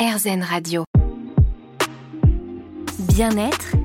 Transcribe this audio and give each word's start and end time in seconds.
RZN 0.00 0.42
Radio. 0.42 0.84
Bien-être, 3.00 3.76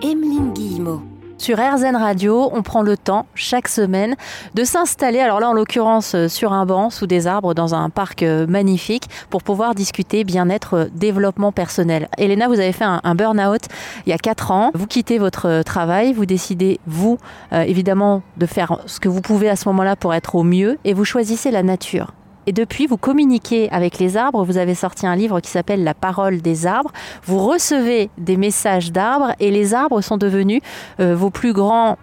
Emeline 0.00 0.52
Guillemot. 0.52 1.02
Sur 1.38 1.58
RZN 1.58 1.96
Radio, 1.96 2.48
on 2.52 2.62
prend 2.62 2.82
le 2.82 2.96
temps 2.96 3.26
chaque 3.34 3.66
semaine 3.66 4.14
de 4.54 4.62
s'installer, 4.62 5.18
alors 5.18 5.40
là 5.40 5.48
en 5.48 5.54
l'occurrence 5.54 6.14
euh, 6.14 6.28
sur 6.28 6.52
un 6.52 6.66
banc 6.66 6.90
sous 6.90 7.08
des 7.08 7.26
arbres 7.26 7.52
dans 7.52 7.74
un 7.74 7.90
parc 7.90 8.22
euh, 8.22 8.46
magnifique 8.46 9.08
pour 9.28 9.42
pouvoir 9.42 9.74
discuter 9.74 10.22
bien-être, 10.22 10.74
euh, 10.74 10.86
développement 10.94 11.50
personnel. 11.50 12.08
Elena, 12.16 12.46
vous 12.46 12.60
avez 12.60 12.70
fait 12.70 12.84
un, 12.84 13.14
burn-out 13.16 13.62
il 14.06 14.10
y 14.10 14.12
a 14.12 14.18
4 14.18 14.52
ans. 14.52 14.70
Vous 14.74 14.86
quittez 14.86 15.18
votre 15.18 15.62
travail, 15.64 16.12
vous 16.12 16.26
décidez, 16.26 16.78
vous, 16.86 17.18
évidemment, 17.50 18.22
de 18.36 18.46
faire 18.46 18.78
ce 18.86 19.00
que 19.00 19.08
vous 19.08 19.20
pouvez 19.20 19.48
à 19.48 19.56
ce 19.56 19.68
moment-là 19.68 19.96
pour 19.96 20.14
être 20.14 20.36
au 20.36 20.44
mieux 20.44 20.78
et 20.84 20.94
vous 20.94 21.04
choisissez 21.04 21.50
la 21.50 21.64
nature. 21.64 22.12
Et 22.46 22.52
depuis, 22.52 22.86
vous 22.86 22.96
communiquez 22.96 23.70
avec 23.70 23.98
les 23.98 24.16
arbres. 24.16 24.44
Vous 24.44 24.56
avez 24.56 24.74
sorti 24.74 25.06
un 25.06 25.16
livre 25.16 25.40
qui 25.40 25.50
s'appelle 25.50 25.84
La 25.84 25.94
parole 25.94 26.40
des 26.40 26.66
arbres. 26.66 26.92
Vous 27.24 27.38
recevez 27.38 28.10
des 28.18 28.36
messages 28.36 28.92
d'arbres 28.92 29.34
et 29.40 29.50
les 29.50 29.74
arbres 29.74 30.00
sont 30.00 30.16
devenus 30.16 30.62
euh, 31.00 31.14
vos 31.14 31.30
plus 31.30 31.52
grands 31.52 31.98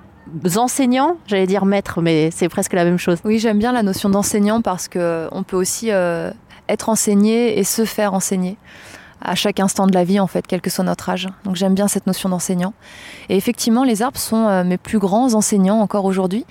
enseignants, 0.57 1.17
j'allais 1.25 1.47
dire 1.47 1.65
maîtres, 1.65 2.01
mais 2.01 2.31
c'est 2.31 2.49
presque 2.49 2.73
la 2.73 2.83
même 2.83 2.97
chose. 2.97 3.19
Oui, 3.23 3.39
j'aime 3.39 3.59
bien 3.59 3.71
la 3.71 3.81
notion 3.81 4.09
d'enseignant 4.09 4.61
parce 4.61 4.87
qu'on 4.89 5.43
peut 5.47 5.55
aussi 5.55 5.91
euh, 5.91 6.31
être 6.69 6.89
enseigné 6.89 7.57
et 7.57 7.63
se 7.63 7.85
faire 7.85 8.13
enseigner 8.13 8.57
à 9.21 9.35
chaque 9.35 9.59
instant 9.59 9.87
de 9.87 9.93
la 9.93 10.03
vie, 10.03 10.19
en 10.19 10.27
fait, 10.27 10.45
quel 10.47 10.61
que 10.61 10.69
soit 10.69 10.83
notre 10.83 11.09
âge. 11.09 11.27
Donc 11.43 11.55
j'aime 11.55 11.73
bien 11.73 11.87
cette 11.87 12.07
notion 12.07 12.29
d'enseignant. 12.29 12.73
Et 13.29 13.37
effectivement, 13.37 13.83
les 13.83 14.01
arbres 14.01 14.19
sont 14.19 14.47
euh, 14.47 14.63
mes 14.63 14.77
plus 14.77 14.99
grands 14.99 15.33
enseignants 15.33 15.79
encore 15.79 16.05
aujourd'hui. 16.05 16.45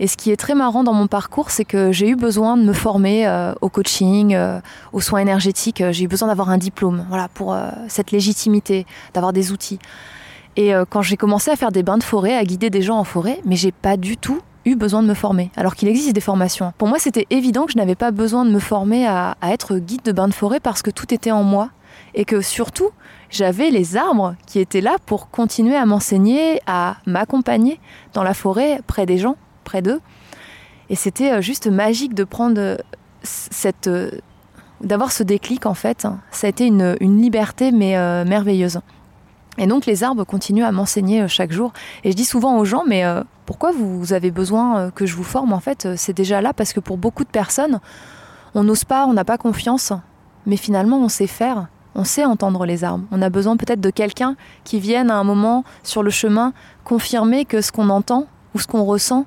Et 0.00 0.06
ce 0.06 0.16
qui 0.16 0.30
est 0.30 0.36
très 0.36 0.54
marrant 0.54 0.84
dans 0.84 0.92
mon 0.92 1.06
parcours, 1.06 1.50
c'est 1.50 1.64
que 1.64 1.92
j'ai 1.92 2.08
eu 2.08 2.16
besoin 2.16 2.56
de 2.56 2.62
me 2.62 2.72
former 2.72 3.26
euh, 3.26 3.52
au 3.60 3.68
coaching, 3.68 4.34
euh, 4.34 4.60
aux 4.92 5.00
soins 5.00 5.20
énergétiques. 5.20 5.82
J'ai 5.90 6.04
eu 6.04 6.08
besoin 6.08 6.28
d'avoir 6.28 6.50
un 6.50 6.58
diplôme, 6.58 7.04
voilà, 7.08 7.28
pour 7.28 7.56
cette 7.88 8.10
légitimité, 8.10 8.86
d'avoir 9.14 9.32
des 9.32 9.52
outils. 9.52 9.78
Et 10.56 10.72
quand 10.90 11.02
j'ai 11.02 11.16
commencé 11.16 11.52
à 11.52 11.56
faire 11.56 11.70
des 11.70 11.84
bains 11.84 11.98
de 11.98 12.02
forêt, 12.02 12.34
à 12.34 12.44
guider 12.44 12.68
des 12.68 12.82
gens 12.82 12.98
en 12.98 13.04
forêt, 13.04 13.40
mais 13.44 13.54
j'ai 13.54 13.70
pas 13.70 13.96
du 13.96 14.16
tout 14.16 14.40
eu 14.68 14.76
besoin 14.76 15.02
de 15.02 15.08
me 15.08 15.14
former, 15.14 15.50
alors 15.56 15.74
qu'il 15.74 15.88
existe 15.88 16.12
des 16.12 16.20
formations. 16.20 16.72
Pour 16.78 16.88
moi, 16.88 16.98
c'était 16.98 17.26
évident 17.30 17.66
que 17.66 17.72
je 17.72 17.78
n'avais 17.78 17.94
pas 17.94 18.10
besoin 18.10 18.44
de 18.44 18.50
me 18.50 18.58
former 18.58 19.06
à, 19.06 19.36
être 19.42 19.78
guide 19.78 20.02
de 20.02 20.12
bains 20.12 20.28
de 20.28 20.34
forêt 20.34 20.60
parce 20.60 20.82
que 20.82 20.90
tout 20.90 21.12
était 21.12 21.30
en 21.30 21.42
moi 21.42 21.70
et 22.14 22.24
que 22.24 22.40
surtout, 22.40 22.90
j'avais 23.30 23.70
les 23.70 23.96
arbres 23.96 24.34
qui 24.46 24.58
étaient 24.58 24.80
là 24.80 24.96
pour 25.06 25.30
continuer 25.30 25.76
à 25.76 25.86
m'enseigner, 25.86 26.60
à 26.66 26.96
m'accompagner 27.06 27.80
dans 28.14 28.22
la 28.22 28.34
forêt, 28.34 28.80
près 28.86 29.06
des 29.06 29.18
gens, 29.18 29.36
près 29.64 29.82
d'eux. 29.82 30.00
Et 30.90 30.94
c'était 30.94 31.32
euh, 31.32 31.40
juste 31.40 31.66
magique 31.66 32.14
de 32.14 32.24
prendre 32.24 32.60
euh, 32.60 32.76
cette. 33.22 33.88
Euh, 33.88 34.10
d'avoir 34.80 35.10
ce 35.10 35.24
déclic 35.24 35.66
en 35.66 35.74
fait. 35.74 36.06
Ça 36.30 36.46
a 36.46 36.50
été 36.50 36.64
une, 36.66 36.94
liberté 37.00 37.72
mais 37.72 37.96
merveilleuse. 38.24 38.78
Et 39.58 39.66
donc 39.66 39.86
les 39.86 40.04
arbres 40.04 40.24
continuent 40.24 40.64
à 40.64 40.72
m'enseigner 40.72 41.26
chaque 41.28 41.52
jour. 41.52 41.72
Et 42.04 42.10
je 42.12 42.16
dis 42.16 42.24
souvent 42.24 42.58
aux 42.58 42.64
gens, 42.64 42.84
mais 42.86 43.04
pourquoi 43.44 43.72
vous 43.72 44.12
avez 44.12 44.30
besoin 44.30 44.90
que 44.90 45.04
je 45.04 45.14
vous 45.16 45.24
forme? 45.24 45.52
En 45.52 45.60
fait, 45.60 45.88
c'est 45.96 46.12
déjà 46.12 46.40
là 46.40 46.52
parce 46.52 46.72
que 46.72 46.80
pour 46.80 46.96
beaucoup 46.96 47.24
de 47.24 47.30
personnes, 47.30 47.80
on 48.54 48.62
n'ose 48.62 48.84
pas, 48.84 49.06
on 49.06 49.12
n'a 49.12 49.24
pas 49.24 49.38
confiance. 49.38 49.92
Mais 50.46 50.56
finalement, 50.56 50.98
on 50.98 51.08
sait 51.08 51.26
faire 51.26 51.66
on 51.98 52.04
sait 52.04 52.24
entendre 52.24 52.64
les 52.64 52.84
arbres. 52.84 53.04
On 53.10 53.20
a 53.22 53.28
besoin 53.28 53.56
peut-être 53.56 53.80
de 53.80 53.90
quelqu'un 53.90 54.36
qui 54.62 54.78
vienne 54.78 55.10
à 55.10 55.16
un 55.16 55.24
moment 55.24 55.64
sur 55.82 56.04
le 56.04 56.10
chemin 56.10 56.52
confirmer 56.84 57.44
que 57.44 57.60
ce 57.60 57.72
qu'on 57.72 57.88
entend 57.88 58.26
ou 58.54 58.60
ce 58.60 58.68
qu'on 58.68 58.84
ressent, 58.84 59.26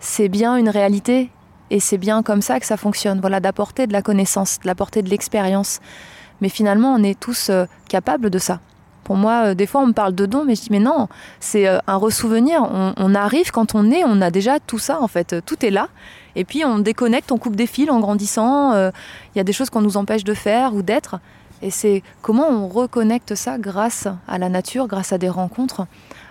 c'est 0.00 0.28
bien 0.28 0.56
une 0.56 0.70
réalité 0.70 1.30
et 1.70 1.78
c'est 1.78 1.98
bien 1.98 2.22
comme 2.22 2.40
ça 2.40 2.58
que 2.58 2.64
ça 2.64 2.78
fonctionne. 2.78 3.20
Voilà, 3.20 3.38
d'apporter 3.40 3.86
de 3.86 3.92
la 3.92 4.00
connaissance, 4.00 4.58
d'apporter 4.64 5.02
de 5.02 5.10
l'expérience. 5.10 5.80
Mais 6.40 6.48
finalement, 6.48 6.94
on 6.94 7.02
est 7.02 7.20
tous 7.20 7.50
euh, 7.50 7.66
capables 7.88 8.30
de 8.30 8.38
ça. 8.38 8.60
Pour 9.06 9.16
moi, 9.16 9.46
euh, 9.46 9.54
des 9.54 9.66
fois, 9.66 9.80
on 9.80 9.86
me 9.86 9.92
parle 9.92 10.14
de 10.14 10.26
dons, 10.26 10.44
mais 10.44 10.54
je 10.54 10.62
dis, 10.62 10.68
mais 10.70 10.80
non, 10.80 11.08
c'est 11.40 11.66
euh, 11.66 11.78
un 11.86 11.96
ressouvenir. 11.96 12.62
On, 12.96 13.14
arrive, 13.14 13.52
quand 13.52 13.74
on 13.74 13.90
est, 13.90 14.02
on 14.04 14.20
a 14.20 14.30
déjà 14.30 14.58
tout 14.60 14.78
ça, 14.78 15.00
en 15.00 15.08
fait. 15.08 15.36
Tout 15.46 15.64
est 15.64 15.70
là. 15.70 15.88
Et 16.34 16.44
puis, 16.44 16.64
on 16.64 16.78
déconnecte, 16.78 17.32
on 17.32 17.38
coupe 17.38 17.56
des 17.56 17.66
fils 17.66 17.88
en 17.88 18.00
grandissant. 18.00 18.72
Il 18.74 19.38
y 19.38 19.40
a 19.40 19.44
des 19.44 19.52
choses 19.52 19.70
qu'on 19.70 19.80
nous 19.80 19.96
empêche 19.96 20.24
de 20.24 20.34
faire 20.34 20.74
ou 20.74 20.82
d'être. 20.82 21.20
Et 21.62 21.70
c'est 21.70 22.02
comment 22.20 22.48
on 22.48 22.68
reconnecte 22.68 23.34
ça 23.34 23.58
grâce 23.58 24.08
à 24.28 24.38
la 24.38 24.48
nature, 24.48 24.86
grâce 24.88 25.12
à 25.12 25.18
des 25.18 25.28
rencontres, 25.28 25.86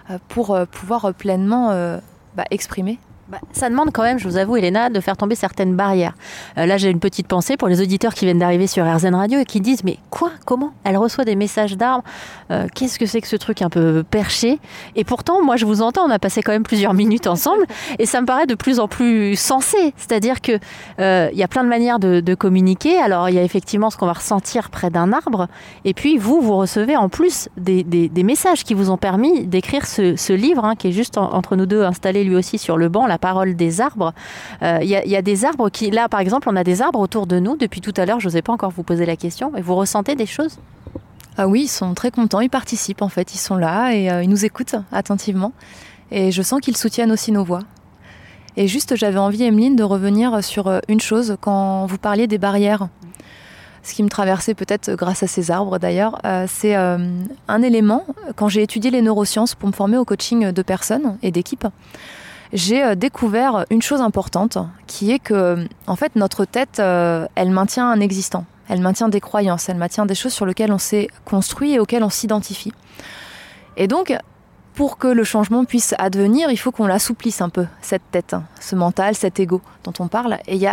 euh, 0.10 0.20
pour 0.30 0.54
euh, 0.54 0.66
pouvoir 0.66 1.14
pleinement 1.14 1.72
euh, 1.72 2.00
bah, 2.36 2.46
exprimer 2.52 3.00
bah, 3.28 3.40
ça 3.54 3.70
demande 3.70 3.90
quand 3.92 4.04
même, 4.04 4.20
je 4.20 4.28
vous 4.28 4.38
avoue, 4.38 4.58
Elena, 4.58 4.92
de 4.92 5.00
faire 5.00 5.18
tomber 5.18 5.34
certaines 5.34 5.76
barrières. 5.76 6.14
Euh, 6.60 6.68
là, 6.68 6.78
j'ai 6.78 6.92
une 6.92 7.00
petite 7.00 7.28
pensée 7.28 7.58
pour 7.58 7.68
les 7.68 7.82
auditeurs 7.82 8.14
qui 8.14 8.26
viennent 8.26 8.38
d'arriver 8.38 8.68
sur 8.68 8.86
RZN 8.86 9.16
Radio 9.16 9.40
et 9.40 9.46
qui 9.46 9.62
disent 9.62 9.84
Mais 9.84 9.98
quoi? 10.12 10.32
Comment? 10.46 10.74
Elle 10.84 10.96
reçoit 10.98 11.26
des 11.26 11.36
messages 11.36 11.76
d'arbres 11.76 12.04
euh, 12.52 12.68
Qu'est-ce 12.76 13.00
que 13.00 13.08
c'est 13.08 13.22
que 13.22 13.28
ce 13.28 13.36
truc 13.36 13.64
un 13.64 13.70
peu 13.70 14.04
perché? 14.04 14.60
Et 14.96 15.04
pourtant, 15.04 15.44
moi, 15.44 15.56
je 15.56 15.66
vous 15.66 15.82
entends, 15.82 16.06
on 16.06 16.12
a 16.12 16.20
passé 16.20 16.44
quand 16.44 16.52
même 16.52 16.64
plusieurs 16.64 16.94
minutes 17.06 17.26
ensemble 17.26 17.66
et 17.98 18.06
ça 18.06 18.22
me 18.22 18.28
paraît 18.28 18.46
de 18.46 18.54
plus 18.54 18.80
en 18.80 18.88
plus 18.88 19.36
sensé. 19.36 19.96
C'est-à-dire 19.98 20.40
qu'il 20.40 20.60
euh, 21.00 21.30
y 21.34 21.42
a 21.42 21.48
plein 21.48 21.64
de 21.64 21.70
manières 21.70 21.98
de, 21.98 22.36
communiquer. 22.36 23.00
Alors, 23.00 23.30
il 23.30 23.36
y 23.36 23.40
a 23.40 23.44
effectivement 23.44 23.90
ce 23.90 23.98
qu'on 23.98 24.06
va 24.06 24.14
ressentir 24.14 24.70
près 24.70 24.90
d'un 24.90 25.14
arbre. 25.14 25.48
Et 25.86 25.94
puis, 25.94 26.18
vous, 26.18 26.42
vous 26.42 26.58
recevez 26.58 26.98
en 26.98 27.08
plus 27.08 27.50
des, 27.58 27.84
messages 28.24 28.64
qui 28.64 28.74
vous 28.74 28.92
ont 28.92 28.98
permis 28.98 29.48
d'écrire 29.48 29.88
ce, 29.88 30.34
livre 30.34 30.66
hein, 30.66 30.76
qui 30.76 30.90
est 30.90 30.92
juste 30.92 31.18
entre 31.18 31.56
nous 31.56 31.66
deux 31.66 31.84
installé 31.84 32.24
lui 32.24 32.36
aussi 32.36 32.58
sur 32.58 32.78
le 32.78 32.90
banc 32.90 33.08
la 33.16 33.20
parole 33.20 33.56
des 33.56 33.80
arbres. 33.80 34.14
Euh, 34.62 34.80
il 34.82 34.90
y, 34.90 35.16
a 35.16 35.22
des 35.22 35.46
arbres 35.46 35.70
qui, 35.70 35.90
là 35.90 36.10
par 36.10 36.20
exemple, 36.20 36.50
on 36.52 36.56
a 36.58 36.66
des 36.66 36.82
arbres 36.82 37.00
autour 37.00 37.28
de 37.28 37.40
nous. 37.40 37.56
Depuis 37.56 37.80
tout 37.80 37.94
à 37.96 38.06
l'heure, 38.06 38.20
je 38.20 38.28
n'osais 38.28 38.42
pas 38.42 38.52
encore 38.52 38.72
vous 38.72 38.84
poser 38.84 39.06
la 39.06 39.16
question. 39.16 39.56
Et 39.56 39.62
vous 39.62 39.76
ressentez 39.76 40.16
des 40.16 40.26
choses? 40.26 40.60
Ah 41.38 41.48
oui, 41.48 41.64
ils 41.64 41.70
sont 41.70 41.94
très 41.94 42.12
contents, 42.12 42.42
ils 42.42 42.50
participent 42.50 43.02
en 43.02 43.08
fait, 43.08 43.34
ils 43.34 43.38
sont 43.38 43.56
là 43.56 43.92
et 43.94 44.12
euh, 44.12 44.24
ils 44.24 44.30
nous 44.30 44.44
écoutent 44.44 44.76
attentivement. 44.92 45.54
Et 46.12 46.32
je 46.32 46.42
sens 46.42 46.60
qu'ils 46.60 46.76
soutiennent 46.76 47.12
aussi 47.12 47.32
nos 47.32 47.46
voix. 47.46 47.62
Et 48.58 48.68
juste, 48.68 48.96
j'avais 48.98 49.18
envie, 49.18 49.44
Emeline, 49.44 49.78
de 49.78 49.84
revenir 49.84 50.44
sur 50.44 50.68
euh, 50.68 50.80
une 50.90 51.00
chose 51.00 51.38
quand 51.40 51.86
vous 51.86 51.98
parliez 51.98 52.28
des 52.28 52.38
barrières. 52.38 52.90
Ce 53.84 53.94
qui 53.94 54.04
me 54.04 54.10
traversait 54.10 54.56
peut-être 54.56 54.92
grâce 54.96 55.24
à 55.24 55.28
ces 55.28 55.52
arbres 55.52 55.78
d'ailleurs, 55.78 56.20
c'est 56.48 56.74
un 56.74 57.62
élément 57.62 58.04
quand 58.36 58.48
j'ai 58.48 58.64
étudié 58.64 58.90
les 58.90 59.04
neurosciences 59.04 59.54
pour 59.54 59.70
me 59.70 59.74
former 59.74 59.98
au 59.98 60.06
coaching 60.06 60.52
de 60.52 60.62
personnes 60.64 61.20
et 61.22 61.30
d'équipes 61.30 61.68
j'ai 62.54 62.84
euh, 62.84 62.96
découvert 62.96 63.66
une 63.70 63.82
chose 63.82 64.02
importante, 64.02 64.58
qui 64.88 65.12
est 65.12 65.20
que, 65.20 65.66
en 65.88 65.96
fait, 65.96 66.16
notre 66.16 66.46
tête, 66.46 66.80
euh, 66.80 67.28
elle 67.36 67.52
maintient 67.52 67.90
un 67.90 68.00
existant. 68.00 68.46
Elle 68.68 68.82
maintient 68.82 69.10
des 69.10 69.22
croyances, 69.22 69.70
elle 69.70 69.78
maintient 69.78 70.06
des 70.06 70.16
choses 70.16 70.34
sur 70.34 70.46
lesquelles 70.46 70.72
on 70.72 70.80
s'est 70.80 71.08
construit 71.24 71.74
et 71.74 71.80
auxquelles 71.80 72.04
on 72.04 72.10
s'identifie. 72.10 72.74
Et 73.78 73.88
donc, 73.88 74.16
pour 74.74 74.98
que 74.98 75.08
le 75.08 75.24
changement 75.24 75.66
puisse 75.66 75.94
advenir, 76.00 76.50
il 76.50 76.58
faut 76.58 76.72
qu'on 76.72 76.88
l'assouplisse 76.88 77.42
un 77.42 77.50
peu, 77.50 77.68
cette 77.82 78.02
tête, 78.12 78.36
ce 78.60 78.76
mental, 78.76 79.16
cet 79.16 79.40
ego 79.40 79.62
dont 79.84 79.94
on 80.00 80.08
parle. 80.08 80.38
Et 80.48 80.56
il 80.56 80.70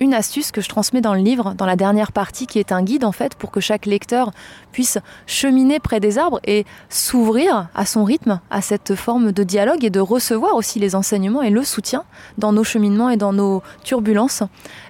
une 0.00 0.14
astuce 0.14 0.50
que 0.50 0.62
je 0.62 0.68
transmets 0.68 1.02
dans 1.02 1.12
le 1.12 1.20
livre, 1.20 1.54
dans 1.54 1.66
la 1.66 1.76
dernière 1.76 2.10
partie, 2.10 2.46
qui 2.46 2.58
est 2.58 2.72
un 2.72 2.82
guide 2.82 3.04
en 3.04 3.12
fait 3.12 3.34
pour 3.34 3.50
que 3.50 3.60
chaque 3.60 3.84
lecteur 3.84 4.32
puisse 4.72 4.98
cheminer 5.26 5.78
près 5.78 6.00
des 6.00 6.16
arbres 6.16 6.40
et 6.44 6.64
s'ouvrir 6.88 7.68
à 7.74 7.84
son 7.84 8.04
rythme, 8.04 8.40
à 8.50 8.62
cette 8.62 8.94
forme 8.94 9.32
de 9.32 9.42
dialogue 9.42 9.84
et 9.84 9.90
de 9.90 10.00
recevoir 10.00 10.54
aussi 10.56 10.78
les 10.78 10.94
enseignements 10.94 11.42
et 11.42 11.50
le 11.50 11.62
soutien 11.62 12.04
dans 12.38 12.52
nos 12.52 12.64
cheminements 12.64 13.10
et 13.10 13.18
dans 13.18 13.34
nos 13.34 13.62
turbulences 13.84 14.42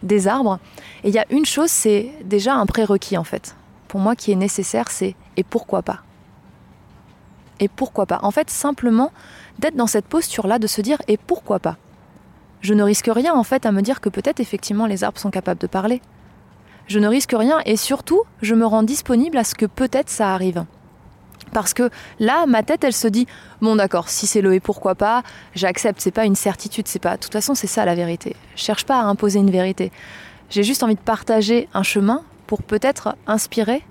des 0.04 0.28
arbres. 0.28 0.60
Et 1.02 1.08
il 1.08 1.14
y 1.14 1.18
a 1.18 1.26
une 1.30 1.44
chose, 1.44 1.70
c'est 1.70 2.12
déjà 2.24 2.54
un 2.54 2.66
prérequis 2.66 3.18
en 3.18 3.24
fait. 3.24 3.56
Pour 3.88 3.98
moi, 3.98 4.14
qui 4.14 4.30
est 4.30 4.36
nécessaire, 4.36 4.90
c'est 4.90 5.16
et 5.36 5.42
pourquoi 5.42 5.82
pas? 5.82 6.02
Et 7.58 7.68
pourquoi 7.68 8.06
pas? 8.06 8.20
En 8.22 8.30
fait, 8.30 8.48
simplement 8.48 9.10
d'être 9.58 9.74
dans 9.74 9.88
cette 9.88 10.06
posture-là, 10.06 10.60
de 10.60 10.68
se 10.68 10.80
dire 10.80 10.98
et 11.08 11.16
pourquoi 11.16 11.58
pas? 11.58 11.76
Je 12.60 12.74
ne 12.74 12.82
risque 12.82 13.10
rien 13.12 13.34
en 13.34 13.44
fait 13.44 13.66
à 13.66 13.72
me 13.72 13.82
dire 13.82 14.00
que 14.00 14.08
peut-être 14.08 14.40
effectivement 14.40 14.86
les 14.86 15.04
arbres 15.04 15.18
sont 15.18 15.30
capables 15.30 15.60
de 15.60 15.66
parler. 15.66 16.02
Je 16.86 16.98
ne 16.98 17.08
risque 17.08 17.34
rien 17.36 17.60
et 17.66 17.76
surtout, 17.76 18.22
je 18.42 18.54
me 18.54 18.66
rends 18.66 18.82
disponible 18.82 19.38
à 19.38 19.44
ce 19.44 19.54
que 19.54 19.66
peut-être 19.66 20.10
ça 20.10 20.34
arrive. 20.34 20.64
Parce 21.52 21.74
que 21.74 21.90
là, 22.18 22.46
ma 22.46 22.62
tête, 22.62 22.84
elle 22.84 22.92
se 22.92 23.08
dit 23.08 23.26
bon, 23.60 23.76
d'accord, 23.76 24.08
si 24.08 24.26
c'est 24.26 24.40
le 24.40 24.54
et 24.54 24.60
pourquoi 24.60 24.94
pas, 24.94 25.22
j'accepte. 25.54 26.00
C'est 26.00 26.10
pas 26.10 26.24
une 26.24 26.36
certitude, 26.36 26.86
c'est 26.88 26.98
pas. 26.98 27.16
De 27.16 27.22
toute 27.22 27.32
façon, 27.32 27.54
c'est 27.54 27.66
ça 27.66 27.84
la 27.84 27.94
vérité. 27.94 28.36
Je 28.56 28.62
cherche 28.62 28.84
pas 28.84 29.00
à 29.00 29.04
imposer 29.04 29.38
une 29.40 29.50
vérité. 29.50 29.90
J'ai 30.48 30.62
juste 30.62 30.82
envie 30.82 30.94
de 30.94 31.00
partager 31.00 31.68
un 31.74 31.82
chemin 31.82 32.22
pour 32.46 32.62
peut-être 32.62 33.16
inspirer 33.26 33.82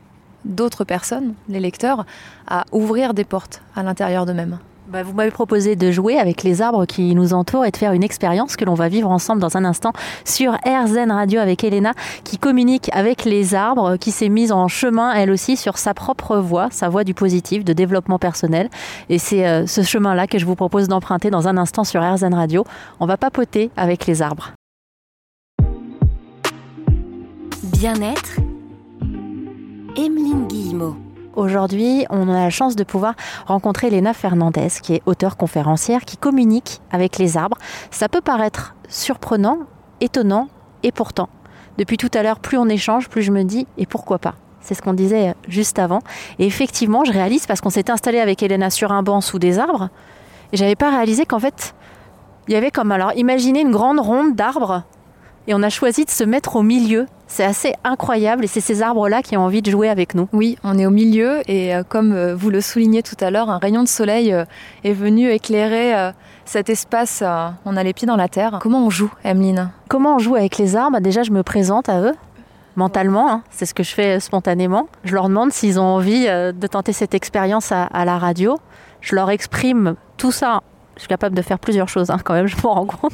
d'autres 0.46 0.84
personnes, 0.84 1.34
les 1.48 1.60
lecteurs, 1.60 2.06
à 2.48 2.66
ouvrir 2.72 3.14
des 3.14 3.26
portes 3.26 3.62
à 3.76 3.84
l'intérieur 3.84 4.26
d'eux-mêmes. 4.26 4.60
Bah, 4.90 5.04
vous 5.04 5.14
m'avez 5.14 5.30
proposé 5.30 5.76
de 5.76 5.92
jouer 5.92 6.18
avec 6.18 6.42
les 6.42 6.64
arbres 6.64 6.88
qui 6.88 7.14
nous 7.14 7.34
entourent 7.34 7.64
et 7.64 7.70
de 7.70 7.78
faire 7.78 7.94
une 7.94 8.04
expérience 8.04 8.56
que 8.56 8.66
l'on 8.66 8.74
va 8.74 8.90
vivre 8.90 9.12
ensemble 9.12 9.40
dans 9.40 9.56
un 9.56 9.64
instant 9.64 9.94
sur 10.26 10.54
RZN 10.66 11.12
Radio 11.12 11.40
avec 11.40 11.64
Elena 11.64 11.94
qui 12.24 12.40
communique 12.40 12.90
avec 12.92 13.24
les 13.24 13.54
arbres, 13.54 13.98
qui 13.98 14.10
s'est 14.10 14.30
mise 14.30 14.52
en 14.52 14.68
chemin 14.68 15.14
elle 15.14 15.30
aussi 15.30 15.58
sur 15.58 15.78
sa 15.78 15.94
propre 15.94 16.38
voie, 16.38 16.70
sa 16.72 16.90
voie 16.90 17.04
du 17.04 17.14
positif, 17.14 17.64
de 17.64 17.72
développement 17.72 18.18
personnel. 18.18 18.68
Et 19.10 19.20
c'est 19.20 19.48
euh, 19.48 19.68
ce 19.68 19.84
chemin-là 19.84 20.26
que 20.26 20.40
je 20.40 20.46
vous 20.48 20.56
propose 20.56 20.88
d'emprunter 20.88 21.30
dans 21.30 21.48
un 21.48 21.58
instant 21.58 21.84
sur 21.84 22.02
RZN 22.02 22.34
Radio. 22.34 22.66
On 23.00 23.06
va 23.06 23.18
papoter 23.18 23.70
avec 23.78 24.08
les 24.08 24.24
arbres. 24.24 24.54
Bien-être, 27.62 28.40
Emeline 29.96 30.48
Guillemot. 30.48 30.96
Aujourd'hui, 31.40 32.06
on 32.10 32.28
a 32.28 32.34
la 32.34 32.50
chance 32.50 32.76
de 32.76 32.84
pouvoir 32.84 33.14
rencontrer 33.48 33.90
Léna 33.90 34.14
Fernandez, 34.14 34.68
qui 34.84 34.96
est 34.96 35.02
auteure 35.06 35.38
conférencière, 35.38 36.02
qui 36.02 36.18
communique 36.18 36.82
avec 36.92 37.18
les 37.18 37.38
arbres. 37.38 37.58
Ça 37.92 38.10
peut 38.10 38.20
paraître 38.20 38.76
surprenant, 38.90 39.60
étonnant, 40.02 40.50
et 40.84 40.92
pourtant, 40.92 41.30
depuis 41.78 41.96
tout 41.96 42.12
à 42.14 42.24
l'heure, 42.24 42.42
plus 42.42 42.58
on 42.58 42.68
échange, 42.68 43.08
plus 43.08 43.22
je 43.22 43.32
me 43.32 43.44
dis, 43.44 43.68
et 43.78 43.86
pourquoi 43.86 44.20
pas? 44.20 44.36
C'est 44.60 44.74
ce 44.74 44.82
qu'on 44.82 44.94
disait 44.94 45.34
juste 45.48 45.80
avant. 45.80 46.02
Et 46.40 46.46
effectivement, 46.46 47.06
je 47.06 47.14
réalise 47.14 47.48
parce 47.48 47.62
qu'on 47.62 47.70
s'est 47.70 47.90
installé 47.90 48.20
avec 48.20 48.44
Elena 48.44 48.70
sur 48.70 48.92
un 48.92 49.02
banc 49.02 49.22
sous 49.22 49.40
des 49.40 49.60
arbres, 49.60 49.88
et 50.52 50.58
j'avais 50.58 50.76
pas 50.76 50.90
réalisé 50.90 51.26
qu'en 51.26 51.40
fait, 51.40 51.74
il 52.50 52.54
y 52.54 52.58
avait 52.58 52.70
comme 52.70 52.92
alors, 52.92 53.14
imaginez 53.16 53.62
une 53.62 53.72
grande 53.72 54.02
ronde 54.02 54.36
d'arbres, 54.36 54.84
et 55.48 55.54
on 55.54 55.64
a 55.64 55.70
choisi 55.70 56.04
de 56.04 56.12
se 56.12 56.26
mettre 56.26 56.58
au 56.58 56.64
milieu 56.64 57.06
c'est 57.30 57.46
assez 57.46 57.76
incroyable 57.84 58.44
et 58.44 58.48
c'est 58.48 58.60
ces 58.60 58.82
arbres-là 58.82 59.22
qui 59.22 59.38
ont 59.38 59.42
envie 59.42 59.62
de 59.62 59.70
jouer 59.72 59.88
avec 59.88 60.16
nous. 60.16 60.28
Oui, 60.34 60.58
on 60.64 60.78
est 60.78 60.86
au 60.86 60.90
milieu 60.90 61.42
et 61.50 61.74
euh, 61.74 61.84
comme 61.88 62.12
euh, 62.12 62.36
vous 62.36 62.50
le 62.50 62.60
soulignez 62.60 63.04
tout 63.04 63.16
à 63.22 63.30
l'heure, 63.30 63.50
un 63.50 63.60
rayon 63.60 63.84
de 63.84 63.88
soleil 63.88 64.34
euh, 64.34 64.46
est 64.84 64.94
venu 64.94 65.30
éclairer 65.30 66.12
cet 66.46 66.70
espace. 66.70 67.24
On 67.66 67.78
a 67.78 67.84
les 67.84 67.94
pieds 67.94 68.08
dans 68.08 68.16
la 68.16 68.28
terre. 68.28 68.60
Comment 68.62 68.84
on 68.84 68.90
joue, 68.90 69.12
Emeline? 69.24 69.70
Comment 69.88 70.16
on 70.16 70.20
joue 70.20 70.36
avec 70.36 70.58
les 70.58 70.76
arbres? 70.76 71.00
Déjà, 71.00 71.22
je 71.22 71.32
me 71.32 71.44
présente 71.44 71.88
à 71.88 72.02
eux 72.02 72.16
mentalement, 72.76 73.30
hein. 73.30 73.44
c'est 73.52 73.66
ce 73.66 73.74
que 73.74 73.84
je 73.84 73.94
fais 73.94 74.20
spontanément. 74.20 74.88
Je 75.04 75.14
leur 75.14 75.28
demande 75.28 75.52
s'ils 75.52 75.80
ont 75.80 75.84
envie 75.84 76.26
de 76.26 76.68
tenter 76.68 76.94
cette 76.94 77.14
expérience 77.14 77.72
à, 77.72 78.06
la 78.06 78.18
radio. 78.18 78.58
Je 79.02 79.16
leur 79.16 79.30
exprime 79.30 79.96
tout 80.18 80.32
ça. 80.32 80.62
Je 80.96 81.02
suis 81.02 81.10
capable 81.10 81.36
de 81.36 81.42
faire 81.42 81.60
plusieurs 81.60 81.90
choses 81.90 82.10
hein, 82.10 82.18
quand 82.24 82.34
même, 82.34 82.48
je 82.48 82.56
m'en 82.64 82.74
rends 82.74 82.86
compte. 82.86 83.14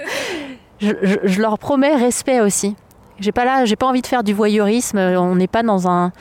je 0.80 1.40
leur 1.40 1.58
promets 1.58 1.96
respect 1.96 2.40
aussi. 2.40 2.76
J'ai 3.22 3.32
pas 3.32 3.44
là, 3.44 3.64
j'ai 3.64 3.76
pas 3.76 3.86
envie 3.86 4.02
de 4.02 4.06
faire 4.06 4.24
du 4.24 4.34
voyeurisme. 4.34 4.98
On 4.98 5.36
n'est 5.36 5.46
pas 5.46 5.62
dans 5.62 5.88
un 5.88 6.12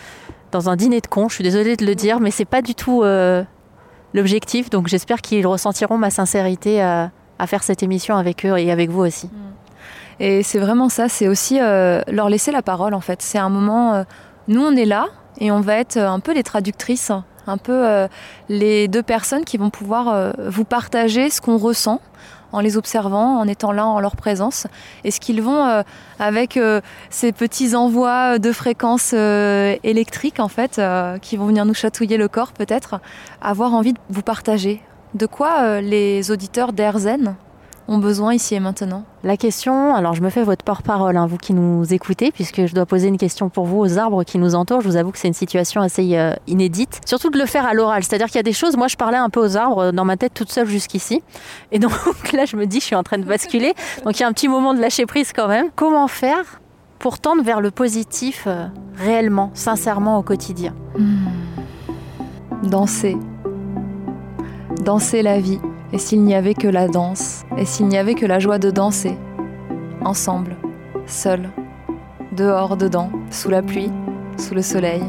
dans 0.52 0.70
un 0.70 0.76
dîner 0.76 1.02
de 1.02 1.08
cons. 1.08 1.30
Je 1.30 1.36
suis 1.36 1.44
désolée 1.44 1.76
de 1.76 1.86
le 1.86 1.96
dire, 1.96 2.20
mais 2.20 2.30
c'est 2.30 2.46
pas 2.46 2.62
du 2.62 2.76
tout 2.76 3.02
euh, 3.04 3.44
l'objectif. 4.14 4.70
Donc 4.70 4.88
j'espère 4.88 5.22
qu'ils 5.22 5.48
ressentiront 5.48 5.98
ma 5.98 6.12
sincérité 6.12 6.82
à, 6.82 7.12
faire 7.48 7.64
cette 7.64 7.82
émission 7.82 8.16
avec 8.18 8.46
eux 8.46 8.56
et 8.60 8.72
avec 8.72 8.92
vous 8.92 9.02
aussi. 9.02 9.26
Mm. 9.26 9.30
Et 10.20 10.44
c'est 10.44 10.60
vraiment 10.60 10.90
ça. 10.90 11.10
C'est 11.10 11.28
aussi 11.28 11.60
euh, 11.60 12.02
leur 12.08 12.30
laisser 12.30 12.52
la 12.52 12.62
parole 12.62 12.94
en 12.94 13.02
fait. 13.02 13.22
C'est 13.24 13.40
un 13.40 13.50
moment. 13.50 13.96
Euh, 13.96 14.04
nous 14.48 14.62
on 14.62 14.76
est 14.76 14.86
là 14.86 15.08
et 15.40 15.52
on 15.52 15.60
va 15.60 15.78
être 15.78 15.98
un 15.98 16.20
peu 16.20 16.34
les 16.34 16.44
traductrices, 16.44 17.12
un 17.48 17.58
peu 17.58 18.08
les 18.50 18.88
deux 18.88 19.02
personnes 19.02 19.46
qui 19.46 19.58
vont 19.58 19.70
pouvoir 19.70 20.34
vous 20.38 20.66
partager 20.66 21.30
ce 21.30 21.42
qu'on 21.42 21.58
ressent 21.58 22.02
en 22.52 22.60
les 22.60 22.78
observant, 22.78 23.40
en 23.40 23.48
étant 23.48 23.72
là 23.72 23.86
en 23.86 24.00
leur 24.00 24.16
présence. 24.16 24.68
Est-ce 25.04 25.20
qu'ils 25.20 25.42
vont, 25.42 25.66
euh, 25.66 25.84
avec 26.20 26.58
euh, 26.58 26.82
ces 27.10 27.32
petits 27.32 27.76
envois 27.76 28.40
de 28.40 28.52
fréquences 28.52 29.12
euh, 29.14 29.76
électriques, 29.84 30.40
en 30.40 30.48
fait, 30.48 30.82
qui 31.22 31.38
vont 31.38 31.46
venir 31.46 31.66
nous 31.66 31.74
chatouiller 31.74 32.18
le 32.18 32.28
corps 32.28 32.54
peut-être, 32.54 33.00
avoir 33.42 33.74
envie 33.74 33.94
de 33.94 34.00
vous 34.10 34.22
partager? 34.22 34.82
De 35.14 35.26
quoi 35.26 35.82
les 35.82 36.32
auditeurs 36.32 36.74
d'Airzen? 36.74 37.36
Ont 37.92 37.98
besoin 37.98 38.34
ici 38.34 38.56
et 38.56 38.60
maintenant 38.60 39.04
La 39.24 39.38
question, 39.38 39.94
alors 39.94 40.14
je 40.14 40.22
me 40.22 40.30
fais 40.30 40.44
votre 40.44 40.64
porte-parole, 40.64 41.18
hein, 41.18 41.28
vous 41.28 41.38
qui 41.38 41.54
nous 41.54 41.94
écoutez, 41.94 42.32
puisque 42.32 42.66
je 42.66 42.74
dois 42.74 42.86
poser 42.86 43.10
une 43.10 43.18
question 43.18 43.50
pour 43.50 43.66
vous 43.66 43.80
aux 43.80 43.98
arbres 43.98 44.24
qui 44.24 44.38
nous 44.38 44.56
entourent. 44.56 44.82
Je 44.82 44.88
vous 44.88 44.96
avoue 44.96 45.12
que 45.12 45.18
c'est 45.18 45.28
une 45.28 45.34
situation 45.34 45.82
assez 45.82 46.18
euh, 46.18 46.34
inédite. 46.48 47.02
Surtout 47.06 47.30
de 47.30 47.38
le 47.38 47.46
faire 47.46 47.66
à 47.66 47.74
l'oral, 47.74 48.04
c'est-à-dire 48.04 48.28
qu'il 48.28 48.38
y 48.38 48.40
a 48.40 48.44
des 48.44 48.54
choses, 48.54 48.78
moi 48.78 48.88
je 48.88 48.96
parlais 48.96 49.18
un 49.18 49.30
peu 49.30 49.42
aux 49.42 49.58
arbres 49.58 49.80
euh, 49.80 49.92
dans 49.92 50.06
ma 50.06 50.16
tête 50.16 50.34
toute 50.34 50.52
seule 50.52 50.68
jusqu'ici. 50.68 51.22
Et 51.72 51.80
donc 51.80 51.92
là 52.32 52.46
je 52.46 52.56
me 52.56 52.66
dis, 52.66 52.80
je 52.80 52.86
suis 52.86 52.96
en 52.96 53.04
train 53.04 53.18
de 53.18 53.26
basculer. 53.26 53.74
Donc 54.06 54.18
il 54.18 54.22
y 54.22 54.24
a 54.24 54.28
un 54.28 54.34
petit 54.34 54.48
moment 54.48 54.74
de 54.74 54.80
lâcher 54.80 55.06
prise 55.06 55.34
quand 55.36 55.48
même. 55.48 55.68
Comment 55.76 56.08
faire 56.08 56.62
pour 57.00 57.20
tendre 57.20 57.44
vers 57.44 57.62
le 57.62 57.72
positif 57.72 58.44
euh, 58.48 58.68
réellement, 58.96 59.52
sincèrement 59.54 60.18
au 60.18 60.24
quotidien? 60.24 60.74
Hmm. 60.98 61.28
Danser. 62.64 63.18
Danser 64.86 65.24
la 65.24 65.40
vie 65.40 65.60
et 65.94 65.98
s'il 65.98 66.24
n'y 66.24 66.36
avait 66.36 66.54
que 66.54 66.68
la 66.68 66.88
danse, 66.88 67.44
et 67.58 67.66
s'il 67.66 67.88
n'y 67.88 67.98
avait 67.98 68.16
que 68.16 68.26
la 68.26 68.40
joie 68.40 68.60
de 68.60 68.72
danser, 68.72 69.18
ensemble, 70.04 70.56
seuls, 71.06 71.50
dehors, 72.32 72.78
dedans, 72.78 73.10
sous 73.30 73.50
la 73.50 73.62
pluie, 73.62 73.92
sous 74.38 74.56
le 74.56 74.62
soleil, 74.62 75.04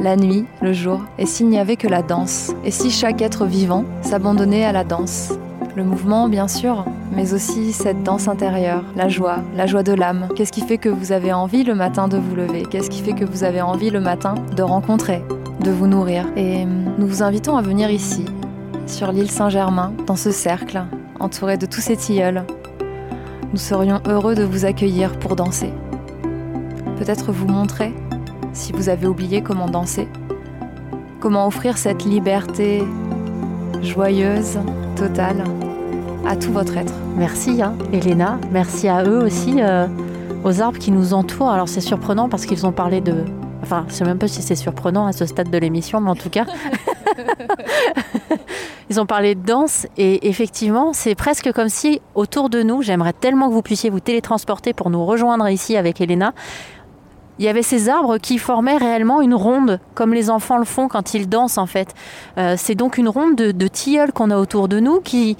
la 0.00 0.16
nuit, 0.16 0.44
le 0.60 0.72
jour, 0.72 1.00
et 1.18 1.26
s'il 1.26 1.48
n'y 1.48 1.58
avait 1.58 1.76
que 1.76 1.88
la 1.88 2.02
danse, 2.02 2.52
et 2.64 2.70
si 2.70 2.90
chaque 2.90 3.22
être 3.22 3.46
vivant 3.46 3.84
s'abandonnait 4.02 4.64
à 4.64 4.72
la 4.72 4.84
danse, 4.84 5.32
le 5.74 5.84
mouvement, 5.84 6.28
bien 6.28 6.48
sûr, 6.48 6.86
mais 7.12 7.34
aussi 7.34 7.72
cette 7.72 8.02
danse 8.02 8.28
intérieure, 8.28 8.82
la 8.96 9.08
joie, 9.08 9.40
la 9.54 9.66
joie 9.66 9.82
de 9.82 9.92
l'âme. 9.92 10.28
Qu'est-ce 10.34 10.52
qui 10.52 10.62
fait 10.62 10.78
que 10.78 10.88
vous 10.88 11.12
avez 11.12 11.34
envie 11.34 11.64
le 11.64 11.74
matin 11.74 12.08
de 12.08 12.16
vous 12.16 12.34
lever? 12.34 12.62
Qu'est-ce 12.62 12.88
qui 12.88 13.02
fait 13.02 13.12
que 13.12 13.26
vous 13.26 13.44
avez 13.44 13.60
envie 13.60 13.90
le 13.90 14.00
matin 14.00 14.36
de 14.56 14.62
rencontrer, 14.62 15.22
de 15.60 15.70
vous 15.70 15.86
nourrir? 15.86 16.26
Et 16.34 16.64
nous 16.64 17.06
vous 17.06 17.22
invitons 17.22 17.58
à 17.58 17.62
venir 17.62 17.90
ici, 17.90 18.24
sur 18.86 19.10
l'île 19.12 19.30
Saint-Germain, 19.30 19.92
dans 20.06 20.16
ce 20.16 20.30
cercle, 20.30 20.84
entouré 21.18 21.56
de 21.56 21.66
tous 21.66 21.80
ces 21.80 21.96
tilleuls. 21.96 22.44
Nous 23.52 23.58
serions 23.58 24.00
heureux 24.06 24.34
de 24.34 24.44
vous 24.44 24.64
accueillir 24.64 25.18
pour 25.18 25.36
danser. 25.36 25.72
Peut-être 26.98 27.32
vous 27.32 27.46
montrer, 27.46 27.92
si 28.52 28.72
vous 28.72 28.88
avez 28.88 29.06
oublié 29.06 29.42
comment 29.42 29.68
danser, 29.68 30.08
comment 31.20 31.46
offrir 31.46 31.76
cette 31.78 32.04
liberté 32.04 32.82
joyeuse, 33.82 34.58
totale, 34.96 35.44
à 36.26 36.36
tout 36.36 36.52
votre 36.52 36.76
être. 36.76 36.94
Merci, 37.16 37.62
hein, 37.62 37.74
Elena. 37.92 38.38
Merci 38.50 38.88
à 38.88 39.04
eux 39.04 39.22
aussi, 39.22 39.56
euh, 39.60 39.86
aux 40.44 40.60
arbres 40.60 40.78
qui 40.78 40.92
nous 40.92 41.12
entourent. 41.12 41.50
Alors 41.50 41.68
c'est 41.68 41.80
surprenant 41.80 42.28
parce 42.28 42.46
qu'ils 42.46 42.66
ont 42.66 42.72
parlé 42.72 43.00
de... 43.00 43.24
Enfin, 43.62 43.84
je 43.88 43.92
ne 43.92 43.96
sais 43.96 44.04
même 44.04 44.18
pas 44.18 44.28
si 44.28 44.42
c'est 44.42 44.54
surprenant 44.54 45.06
à 45.06 45.12
ce 45.12 45.26
stade 45.26 45.50
de 45.50 45.58
l'émission, 45.58 46.00
mais 46.00 46.10
en 46.10 46.16
tout 46.16 46.30
cas... 46.30 46.46
Ils 48.88 49.00
ont 49.00 49.06
parlé 49.06 49.34
de 49.34 49.44
danse 49.44 49.86
et 49.96 50.28
effectivement, 50.28 50.92
c'est 50.92 51.16
presque 51.16 51.52
comme 51.52 51.68
si 51.68 52.00
autour 52.14 52.48
de 52.48 52.62
nous, 52.62 52.82
j'aimerais 52.82 53.12
tellement 53.12 53.48
que 53.48 53.54
vous 53.54 53.62
puissiez 53.62 53.90
vous 53.90 54.00
télétransporter 54.00 54.72
pour 54.72 54.90
nous 54.90 55.04
rejoindre 55.04 55.48
ici 55.48 55.76
avec 55.76 56.00
Elena. 56.00 56.32
Il 57.38 57.44
y 57.44 57.48
avait 57.48 57.62
ces 57.62 57.88
arbres 57.88 58.18
qui 58.18 58.38
formaient 58.38 58.76
réellement 58.76 59.20
une 59.20 59.34
ronde, 59.34 59.80
comme 59.94 60.14
les 60.14 60.30
enfants 60.30 60.56
le 60.56 60.64
font 60.64 60.88
quand 60.88 61.14
ils 61.14 61.28
dansent 61.28 61.58
en 61.58 61.66
fait. 61.66 61.94
Euh, 62.38 62.54
c'est 62.56 62.76
donc 62.76 62.96
une 62.96 63.08
ronde 63.08 63.34
de, 63.34 63.68
tilleuls 63.68 64.12
qu'on 64.12 64.30
a 64.30 64.38
autour 64.38 64.68
de 64.68 64.78
nous 64.78 65.00
qui, 65.00 65.36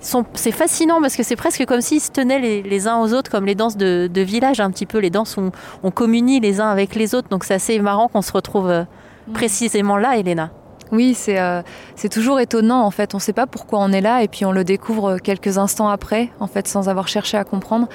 sont... 0.00 0.26
c'est 0.34 0.52
fascinant 0.52 1.00
parce 1.00 1.16
que 1.16 1.22
c'est 1.22 1.36
presque 1.36 1.64
comme 1.64 1.80
s'ils 1.80 2.02
se 2.02 2.10
tenaient 2.10 2.62
les, 2.62 2.86
uns 2.86 3.00
aux 3.00 3.14
autres, 3.14 3.30
comme 3.30 3.46
les 3.46 3.54
danses 3.54 3.78
de, 3.78 4.08
village 4.14 4.60
un 4.60 4.70
petit 4.70 4.86
peu, 4.86 4.98
les 4.98 5.10
danses 5.10 5.38
où 5.38 5.50
on, 5.82 5.90
communie 5.90 6.38
les 6.38 6.60
uns 6.60 6.68
avec 6.68 6.94
les 6.94 7.14
autres. 7.14 7.30
Donc 7.30 7.44
c'est 7.44 7.54
assez 7.54 7.78
marrant 7.80 8.08
qu'on 8.08 8.22
se 8.22 8.32
retrouve 8.32 8.68
euh, 8.68 8.82
mmh. 8.82 9.32
précisément 9.32 9.96
là, 9.96 10.18
Elena. 10.18 10.50
Oui, 10.92 11.16
euh, 11.28 11.62
c'est 11.94 12.08
toujours 12.08 12.40
étonnant 12.40 12.82
en 12.82 12.90
fait. 12.90 13.14
On 13.14 13.18
ne 13.18 13.22
sait 13.22 13.32
pas 13.32 13.46
pourquoi 13.46 13.78
on 13.80 13.92
est 13.92 14.00
là 14.00 14.22
et 14.22 14.28
puis 14.28 14.44
on 14.44 14.52
le 14.52 14.64
découvre 14.64 15.18
quelques 15.18 15.56
instants 15.56 15.88
après, 15.88 16.30
en 16.40 16.46
fait, 16.46 16.66
sans 16.66 16.88
avoir 16.88 17.06
cherché 17.06 17.36
à 17.36 17.44
comprendre. 17.44 17.88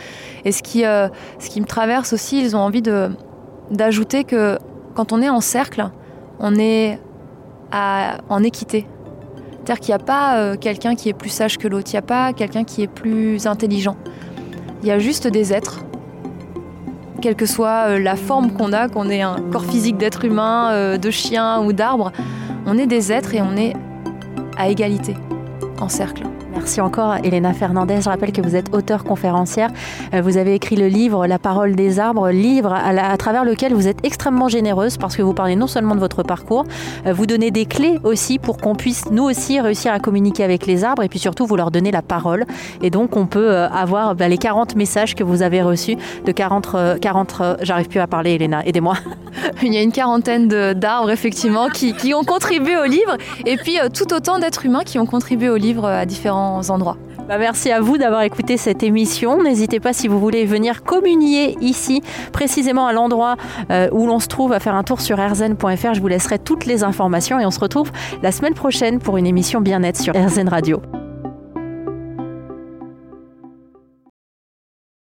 Et 0.45 0.51
ce 0.51 0.63
qui, 0.63 0.85
euh, 0.85 1.09
ce 1.39 1.49
qui 1.49 1.59
me 1.59 1.65
traverse 1.65 2.13
aussi, 2.13 2.41
ils 2.41 2.55
ont 2.55 2.59
envie 2.59 2.81
d'ajouter 3.71 4.23
que 4.23 4.57
quand 4.93 5.11
on 5.11 5.21
est 5.21 5.29
en 5.29 5.41
cercle, 5.41 5.89
on 6.39 6.55
est 6.55 6.99
en 7.71 8.43
équité. 8.43 8.87
C'est-à-dire 9.55 9.79
qu'il 9.81 9.95
n'y 9.95 10.01
a 10.01 10.05
pas 10.05 10.37
euh, 10.37 10.55
quelqu'un 10.55 10.95
qui 10.95 11.09
est 11.09 11.13
plus 11.13 11.29
sage 11.29 11.57
que 11.57 11.67
l'autre, 11.67 11.89
il 11.91 11.95
n'y 11.95 11.99
a 11.99 12.03
pas 12.03 12.31
quelqu'un 12.31 12.63
qui 12.63 12.83
est 12.83 12.87
plus 12.87 13.47
intelligent. 13.47 13.97
Il 14.83 14.87
y 14.87 14.91
a 14.91 14.99
juste 14.99 15.27
des 15.27 15.51
êtres 15.51 15.81
quelle 17.21 17.35
que 17.35 17.47
soit 17.47 17.97
la 17.97 18.15
forme 18.15 18.51
qu'on 18.51 18.71
a, 18.71 18.87
qu'on 18.87 19.09
ait 19.09 19.23
un 19.23 19.37
corps 19.51 19.65
physique 19.65 19.97
d'être 19.97 20.25
humain, 20.25 20.97
de 20.97 21.09
chien 21.09 21.59
ou 21.61 21.73
d'arbre, 21.73 22.11
on 22.65 22.77
est 22.77 22.87
des 22.87 23.11
êtres 23.11 23.35
et 23.35 23.41
on 23.41 23.55
est 23.55 23.73
à 24.57 24.69
égalité, 24.69 25.15
en 25.79 25.89
cercle. 25.89 26.23
Merci 26.55 26.79
encore, 26.79 27.15
Elena 27.21 27.53
Fernandez. 27.53 27.99
Je 28.01 28.07
rappelle 28.07 28.31
que 28.31 28.41
vous 28.41 28.55
êtes 28.55 28.73
auteur 28.73 29.03
conférencière. 29.03 29.69
Euh, 30.13 30.21
vous 30.21 30.37
avez 30.37 30.55
écrit 30.55 30.77
le 30.77 30.87
livre 30.87 31.27
La 31.27 31.37
parole 31.37 31.75
des 31.75 31.99
arbres, 31.99 32.29
livre 32.29 32.73
à, 32.73 33.17
travers 33.17 33.43
lequel 33.43 33.73
vous 33.73 33.89
êtes 33.89 33.97
extrêmement 34.03 34.47
généreuse 34.47 34.95
parce 34.97 35.17
que 35.17 35.21
vous 35.21 35.33
parlez 35.33 35.57
non 35.57 35.67
seulement 35.67 35.95
de 35.95 35.99
votre 35.99 36.23
parcours, 36.23 36.63
euh, 37.05 37.11
vous 37.11 37.25
donnez 37.25 37.51
des 37.51 37.65
clés 37.65 37.99
aussi 38.05 38.39
pour 38.39 38.57
qu'on 38.57 38.73
puisse 38.73 39.11
nous 39.11 39.23
aussi 39.23 39.59
réussir 39.59 39.91
à 39.91 39.99
communiquer 39.99 40.45
avec 40.45 40.65
les 40.65 40.85
arbres 40.85 41.03
et 41.03 41.09
puis 41.09 41.19
surtout 41.19 41.45
vous 41.45 41.57
leur 41.57 41.71
donnez 41.71 41.91
la 41.91 42.01
parole. 42.01 42.45
Et 42.81 42.89
donc 42.89 43.17
on 43.17 43.25
peut 43.25 43.51
euh, 43.51 43.67
avoir 43.69 44.15
bah, 44.15 44.29
les 44.29 44.37
40 44.37 44.77
messages 44.77 45.13
que 45.13 45.25
vous 45.25 45.41
avez 45.41 45.61
reçus 45.61 45.97
de 46.25 46.31
40, 46.31 46.99
40 47.01 47.41
j'arrive 47.63 47.89
plus 47.89 47.99
à 47.99 48.07
parler, 48.07 48.35
Elena, 48.35 48.65
aidez-moi. 48.65 48.95
Il 49.61 49.73
y 49.73 49.77
a 49.77 49.81
une 49.81 49.91
quarantaine 49.91 50.47
d'arbres 50.47 51.11
effectivement 51.11 51.67
qui, 51.67 51.93
qui, 51.93 52.13
ont 52.13 52.23
contribué 52.23 52.77
au 52.77 52.85
livre 52.85 53.17
et 53.45 53.57
puis 53.57 53.77
tout 53.93 54.13
autant 54.13 54.39
d'êtres 54.39 54.65
humains 54.65 54.83
qui 54.85 54.97
ont 54.99 55.05
contribué 55.05 55.49
au 55.49 55.57
livre 55.57 55.85
à 55.85 56.05
différents 56.05 56.44
Bah, 57.27 57.37
merci 57.39 57.71
à 57.71 57.81
vous 57.81 57.97
d'avoir 57.97 58.21
écouté 58.21 58.57
cette 58.57 58.83
émission. 58.83 59.41
N'hésitez 59.41 59.79
pas 59.79 59.93
si 59.93 60.07
vous 60.07 60.19
voulez 60.19 60.45
venir 60.45 60.83
communier 60.83 61.57
ici, 61.59 62.03
précisément 62.31 62.85
à 62.85 62.93
l'endroit 62.93 63.35
euh, 63.71 63.89
où 63.91 64.05
l'on 64.05 64.19
se 64.19 64.27
trouve, 64.27 64.53
à 64.53 64.59
faire 64.59 64.75
un 64.75 64.83
tour 64.83 65.01
sur 65.01 65.17
rzn.fr. 65.17 65.93
Je 65.93 66.01
vous 66.01 66.07
laisserai 66.07 66.37
toutes 66.37 66.65
les 66.65 66.83
informations 66.83 67.39
et 67.39 67.45
on 67.45 67.51
se 67.51 67.59
retrouve 67.59 67.91
la 68.21 68.31
semaine 68.31 68.53
prochaine 68.53 68.99
pour 68.99 69.17
une 69.17 69.25
émission 69.25 69.59
bien-être 69.61 69.97
sur 69.97 70.13
RZN 70.13 70.49
Radio. 70.49 70.81